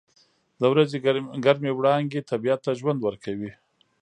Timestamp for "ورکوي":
3.03-3.51